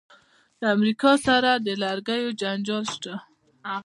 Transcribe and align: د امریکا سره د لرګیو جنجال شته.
د 0.61 0.61
امریکا 0.75 1.11
سره 1.27 1.49
د 1.65 1.67
لرګیو 1.83 2.29
جنجال 2.41 2.85
شته. 2.93 3.13